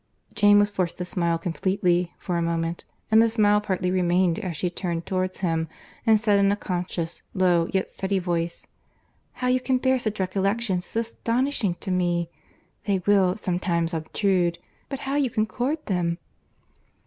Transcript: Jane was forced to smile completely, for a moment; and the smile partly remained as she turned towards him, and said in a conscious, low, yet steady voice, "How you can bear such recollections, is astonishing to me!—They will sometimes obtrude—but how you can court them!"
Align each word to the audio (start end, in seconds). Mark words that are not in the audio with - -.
Jane 0.33 0.57
was 0.57 0.71
forced 0.71 0.97
to 0.97 1.05
smile 1.05 1.37
completely, 1.37 2.11
for 2.17 2.35
a 2.35 2.41
moment; 2.41 2.85
and 3.11 3.21
the 3.21 3.29
smile 3.29 3.61
partly 3.61 3.91
remained 3.91 4.39
as 4.39 4.57
she 4.57 4.67
turned 4.71 5.05
towards 5.05 5.41
him, 5.41 5.67
and 6.07 6.19
said 6.19 6.39
in 6.39 6.51
a 6.51 6.55
conscious, 6.55 7.21
low, 7.35 7.67
yet 7.71 7.91
steady 7.91 8.17
voice, 8.17 8.65
"How 9.33 9.47
you 9.47 9.59
can 9.59 9.77
bear 9.77 9.99
such 9.99 10.19
recollections, 10.19 10.87
is 10.87 10.95
astonishing 10.95 11.75
to 11.81 11.91
me!—They 11.91 13.03
will 13.05 13.37
sometimes 13.37 13.93
obtrude—but 13.93 14.99
how 15.01 15.17
you 15.17 15.29
can 15.29 15.45
court 15.45 15.85
them!" 15.85 16.17